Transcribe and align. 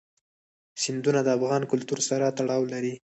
سیندونه 0.81 1.19
د 1.23 1.29
افغان 1.37 1.63
کلتور 1.71 1.99
سره 2.09 2.25
تړاو 2.37 2.63
لري. 2.73 2.93